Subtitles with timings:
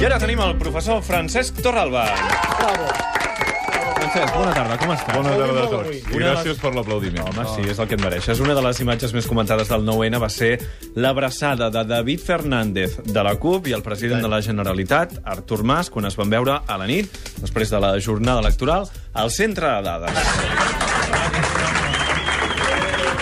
[0.00, 2.06] I ara tenim el professor Francesc Torralba.
[2.56, 2.86] Bravo.
[3.98, 5.12] Francesc, bona tarda, com estàs?
[5.12, 5.90] Bona tarda a tots.
[5.98, 7.28] I gràcies per l'aplaudiment.
[7.28, 8.40] Home, sí, és el que et mereixes.
[8.40, 10.54] Una de les imatges més comentades del 9-N va ser
[10.96, 15.92] l'abraçada de David Fernández de la CUP i el president de la Generalitat, Artur Mas,
[15.92, 19.82] quan es van veure a la nit, després de la jornada electoral, al centre de
[19.92, 21.49] dades.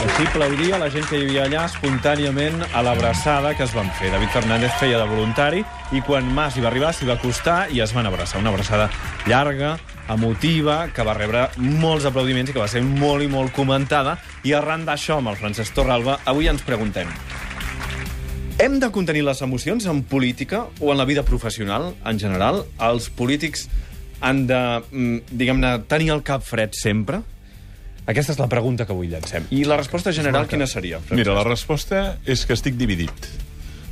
[0.09, 4.09] Així aplaudia la gent que hi havia allà espontàniament a l'abraçada que es van fer.
[4.11, 5.61] David Fernández feia de voluntari
[5.93, 8.41] i quan Mas hi va arribar s'hi va acostar i es van abraçar.
[8.41, 8.89] Una abraçada
[9.29, 9.75] llarga,
[10.09, 14.17] emotiva, que va rebre molts aplaudiments i que va ser molt i molt comentada.
[14.49, 17.13] I arran d'això, amb el Francesc Torralba, avui ens preguntem
[18.59, 22.65] hem de contenir les emocions en política o en la vida professional, en general?
[22.83, 23.69] Els polítics
[24.19, 27.23] han de, mm, diguem-ne, tenir el cap fred sempre?
[28.09, 29.51] Aquesta és la pregunta que avui llancem.
[29.53, 31.03] I la resposta general quina seria?
[31.03, 31.19] Francesc?
[31.21, 33.29] Mira, la resposta és que estic dividit.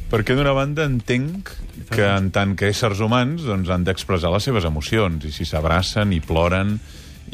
[0.08, 1.50] Perquè d'una banda entenc
[1.90, 6.14] que en tant que éssers humans doncs, han d'expressar les seves emocions i si s'abracen
[6.14, 6.78] i ploren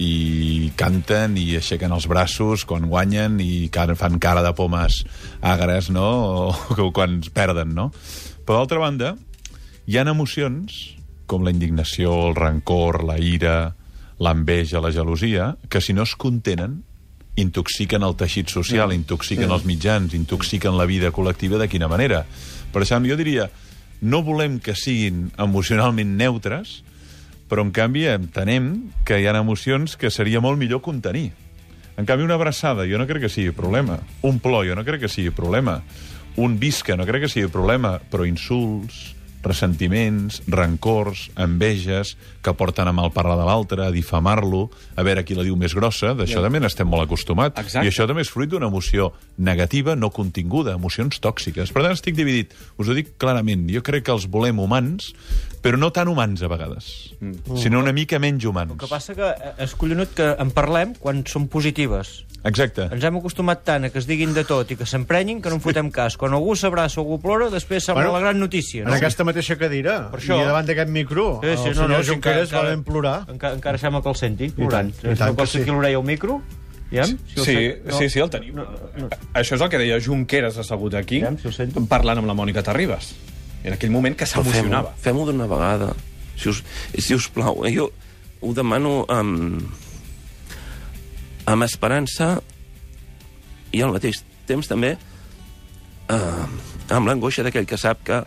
[0.01, 5.05] i canten i aixequen els braços quan guanyen i fan cara de pomes
[5.41, 6.51] agres, no?
[6.83, 7.93] O quan es perden, no?
[8.43, 9.15] Però d'altra banda,
[9.87, 13.77] hi han emocions com la indignació, el rancor, la ira,
[14.21, 16.83] l'enveja, la gelosia, que si no es contenen
[17.37, 22.27] intoxiquen el teixit social, intoxiquen els mitjans, intoxiquen la vida col·lectiva de quina manera.
[22.73, 23.49] Per això jo diria,
[24.03, 26.83] no volem que siguin emocionalment neutres,
[27.49, 31.33] però en canvi entenem que hi ha emocions que seria molt millor contenir.
[31.97, 33.99] En canvi, una abraçada jo no crec que sigui problema.
[34.23, 35.83] Un plor jo no crec que sigui problema.
[36.41, 42.93] Un visca no crec que sigui problema, però insults, ressentiments, rancors, enveges, que porten a
[42.93, 46.43] malparlar de l'altre, a difamar-lo, a veure qui la diu més grossa, d'això Ja.
[46.43, 47.59] també n'estem molt acostumats.
[47.61, 47.87] Exacte.
[47.87, 51.73] I això també és fruit d'una emoció negativa, no continguda, emocions tòxiques.
[51.73, 52.53] Per tant, estic dividit.
[52.79, 53.69] Us ho dic clarament.
[53.71, 55.15] Jo crec que els volem humans,
[55.63, 57.57] però no tan humans a vegades, mm.
[57.57, 58.73] sinó una mica menys humans.
[58.73, 62.25] El que passa que eh, és collonut que en parlem quan són positives.
[62.45, 62.89] Exacte.
[62.91, 65.61] Ens hem acostumat tant a que es diguin de tot i que s'emprenyin que no
[65.61, 66.17] en fotem cas.
[66.19, 68.83] Quan algú s'abraça o algú plora, després sembla Bueno, la gran notícia.
[68.83, 68.95] En No?
[68.95, 72.03] aquesta mateixa cadira, Per això- i davant d'aquest micro, Sí, sí, el no, senyor no,
[72.13, 73.19] Junqueras encara- va ben plorar.
[73.29, 74.93] Encara, encara sembla que el senti, plorant.
[74.95, 75.59] tant, i Si tant no que pots sí.
[75.59, 76.43] sentir l'orella al micro,
[76.93, 77.99] Aviam, si Sí, sent- no.
[77.99, 78.55] sí, sí, el tenim.
[78.55, 78.65] No,
[78.99, 79.09] no.
[79.33, 81.49] Això és el que deia Junqueras assegut aquí, Aviam, si
[81.89, 83.15] parlant amb la Mònica Terribas.
[83.65, 84.93] En aquell moment que s'emocionava.
[85.01, 85.95] Fem-ho fem d'una vegada.
[86.37, 86.63] Si us,
[86.99, 87.91] si us plau, eh, jo
[88.43, 89.63] ho demano amb,
[91.47, 92.43] amb esperança
[93.73, 94.97] i al mateix temps també
[96.11, 96.47] eh,
[96.93, 98.21] amb l'angoixa d'aquell que sap que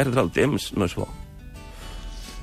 [0.00, 1.08] perdre el temps no és bo.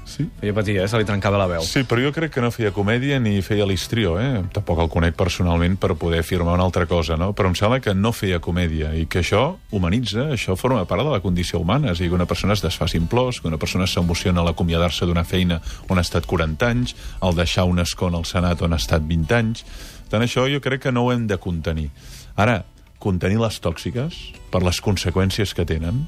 [0.08, 0.24] Sí.
[0.40, 0.86] Feia patir, eh?
[0.88, 1.62] Se li trencava la veu.
[1.68, 4.40] Sí, però jo crec que no feia comèdia ni feia l'istrió, eh?
[4.56, 7.34] Tampoc el conec personalment per poder afirmar una altra cosa, no?
[7.38, 9.44] Però em sembla que no feia comèdia i que això
[9.76, 11.92] humanitza, això forma part de la condició humana.
[11.92, 14.48] És a dir, que una persona es desfaci en plors, que una persona s'emociona a
[14.48, 15.60] l'acomiadar-se d'una feina
[15.92, 19.38] on ha estat 40 anys, al deixar un escó al Senat on ha estat 20
[19.38, 19.68] anys.
[20.10, 21.92] Tant això jo crec que no ho hem de contenir.
[22.40, 22.64] Ara,
[23.00, 24.18] contenir les tòxiques
[24.52, 26.06] per les conseqüències que tenen,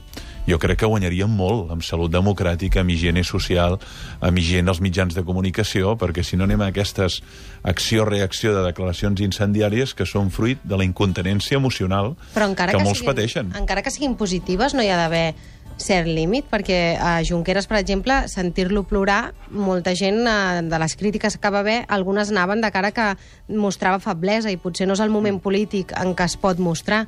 [0.50, 3.78] jo crec que guanyaríem molt amb salut democràtica, amb higiene social,
[4.26, 7.20] amb higiene als mitjans de comunicació, perquè si no anem a aquestes
[7.68, 12.88] acció-reacció de declaracions incendiàries que són fruit de la incontinència emocional Però encara que, que,
[12.88, 13.54] molts siguin, pateixen.
[13.60, 15.36] Encara que siguin positives, no hi ha d'haver
[15.84, 21.38] cert límit, perquè a Junqueras, per exemple, sentir-lo plorar, molta gent eh, de les crítiques
[21.40, 23.12] que va haver, algunes anaven de cara que
[23.50, 27.06] mostrava feblesa i potser no és el moment polític en què es pot mostrar.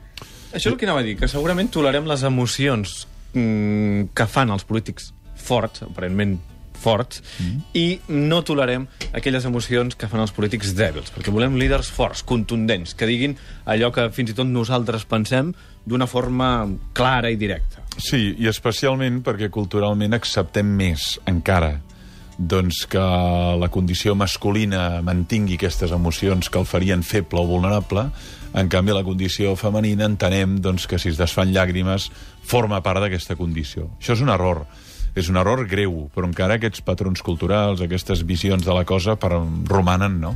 [0.52, 4.52] Això és el que anava a dir, que segurament tolerem les emocions mm, que fan
[4.52, 5.12] els polítics
[5.42, 6.38] forts, aparentment
[6.82, 7.60] forts, mm.
[7.78, 12.96] i no tolerem aquelles emocions que fan els polítics dèbils, perquè volem líders forts, contundents,
[12.98, 13.38] que diguin
[13.70, 15.54] allò que fins i tot nosaltres pensem
[15.86, 17.86] d'una forma clara i directa.
[17.98, 21.76] Sí, i especialment perquè culturalment acceptem més, encara,
[22.42, 23.02] doncs que
[23.62, 28.08] la condició masculina mantingui aquestes emocions que el farien feble o vulnerable,
[28.54, 32.10] en canvi la condició femenina entenem doncs, que si es desfan llàgrimes
[32.44, 33.92] forma part d'aquesta condició.
[34.00, 34.66] Això és un error.
[35.16, 39.34] És un error greu, però encara aquests patrons culturals, aquestes visions de la cosa per,
[39.70, 40.36] romanen, no?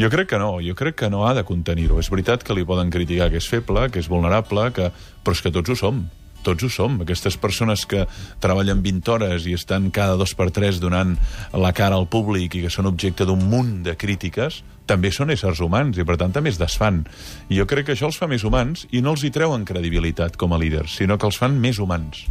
[0.00, 2.00] Jo crec que no, jo crec que no ha de contenir-ho.
[2.02, 4.90] És veritat que li poden criticar que és feble, que és vulnerable, que...
[5.24, 6.04] però és que tots ho som
[6.42, 6.94] tots ho som.
[7.04, 8.06] Aquestes persones que
[8.40, 11.16] treballen 20 hores i estan cada dos per tres donant
[11.52, 15.60] la cara al públic i que són objecte d'un munt de crítiques, també són éssers
[15.62, 17.04] humans i, per tant, també es desfan.
[17.48, 20.38] I jo crec que això els fa més humans i no els hi treuen credibilitat
[20.40, 22.24] com a líders, sinó que els fan més humans.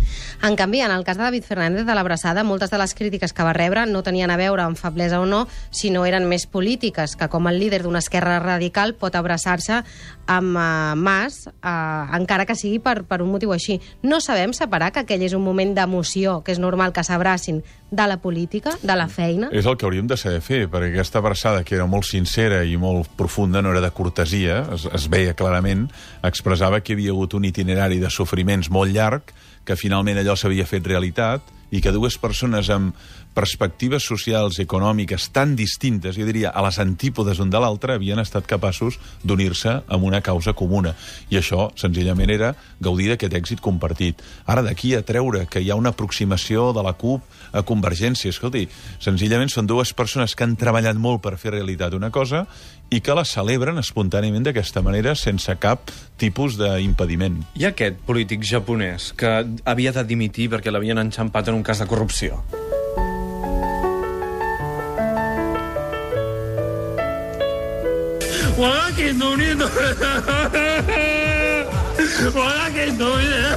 [0.44, 3.46] En canvi, en el cas de David Fernández de l'Abraçada, moltes de les crítiques que
[3.46, 7.30] va rebre no tenien a veure amb feblesa o no, sinó eren més polítiques, que
[7.32, 9.82] com el líder d'una esquerra radical pot abraçar-se
[10.30, 13.80] amb uh, Mas, uh, encara que sigui per, per un motiu així.
[14.04, 18.08] No sabem separar que aquell és un moment d'emoció, que és normal que s'abracin, de
[18.08, 19.50] la política, de la feina?
[19.52, 22.78] És el que hauríem de saber fer, perquè aquesta abraçada, que era molt sincera i
[22.80, 25.88] molt profunda, no era de cortesia, es, es veia clarament,
[26.26, 29.34] expressava que hi havia hagut un itinerari de sofriments molt llarg,
[29.66, 32.96] que finalment allò s'havia fet realitat, i que dues persones amb
[33.38, 38.20] perspectives socials i econòmiques tan distintes, jo diria, a les antípodes un de l'altre, havien
[38.20, 40.96] estat capaços d'unir-se amb una causa comuna.
[41.30, 44.24] I això, senzillament, era gaudir d'aquest èxit compartit.
[44.46, 47.24] Ara, d'aquí a treure que hi ha una aproximació de la CUP
[47.54, 48.66] a Convergència, escolti,
[49.00, 52.46] senzillament són dues persones que han treballat molt per fer realitat una cosa
[52.90, 57.38] i que la celebren espontàniament d'aquesta manera, sense cap tipus d'impediment.
[57.60, 59.30] I aquest polític japonès que
[59.70, 62.44] havia de dimitir perquè l'havien enxampat en un cas de corrupció?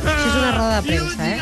[0.03, 1.41] Això és una roda de premsa, eh?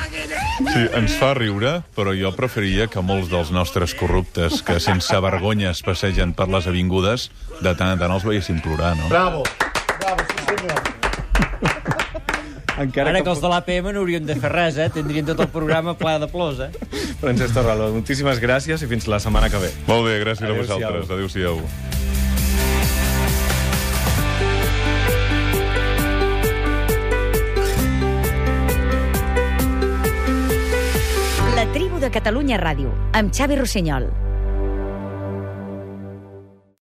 [0.60, 5.72] Sí, ens fa riure, però jo preferiria que molts dels nostres corruptes que sense vergonya
[5.72, 7.30] es passegen per les avingudes,
[7.60, 9.08] de tant en tant els veiéssim plorar, no?
[9.12, 9.44] Bravo,
[12.80, 14.88] Encara Ara que els de l'APM no haurien de fer res, eh?
[14.94, 16.70] Tindrien tot el programa ple de plors, eh?
[17.20, 19.72] Francesc Torraló, moltíssimes gràcies i fins la setmana que ve.
[19.90, 20.80] Molt bé, gràcies a Adéu-siau.
[20.80, 21.10] vosaltres.
[21.10, 21.60] Adéu-siau.
[31.54, 34.08] La tribu de Catalunya Ràdio, amb Xavi Rossinyol.